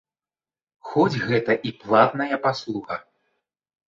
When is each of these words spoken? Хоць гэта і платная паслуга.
Хоць 0.91 1.19
гэта 1.27 1.55
і 1.71 1.73
платная 1.81 2.39
паслуга. 2.47 2.97